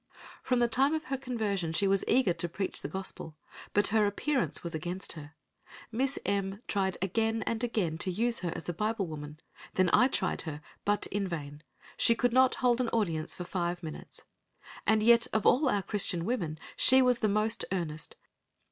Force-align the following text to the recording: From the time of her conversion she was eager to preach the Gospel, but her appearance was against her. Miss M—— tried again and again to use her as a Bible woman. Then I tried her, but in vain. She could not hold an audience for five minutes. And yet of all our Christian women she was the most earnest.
From 0.41 0.57
the 0.57 0.67
time 0.67 0.95
of 0.95 1.03
her 1.05 1.15
conversion 1.17 1.73
she 1.73 1.87
was 1.87 2.03
eager 2.07 2.33
to 2.33 2.49
preach 2.49 2.81
the 2.81 2.87
Gospel, 2.87 3.35
but 3.71 3.89
her 3.89 4.07
appearance 4.07 4.63
was 4.63 4.73
against 4.73 5.11
her. 5.11 5.35
Miss 5.91 6.17
M—— 6.25 6.59
tried 6.67 6.97
again 7.03 7.43
and 7.43 7.63
again 7.63 7.99
to 7.99 8.09
use 8.09 8.39
her 8.39 8.51
as 8.55 8.67
a 8.67 8.73
Bible 8.73 9.05
woman. 9.05 9.39
Then 9.75 9.91
I 9.93 10.07
tried 10.07 10.41
her, 10.41 10.61
but 10.85 11.05
in 11.11 11.27
vain. 11.27 11.61
She 11.97 12.15
could 12.15 12.33
not 12.33 12.55
hold 12.65 12.81
an 12.81 12.89
audience 12.89 13.35
for 13.35 13.43
five 13.43 13.83
minutes. 13.83 14.23
And 14.87 15.03
yet 15.03 15.27
of 15.33 15.45
all 15.45 15.69
our 15.69 15.83
Christian 15.83 16.25
women 16.25 16.57
she 16.75 17.03
was 17.03 17.19
the 17.19 17.29
most 17.29 17.63
earnest. 17.71 18.15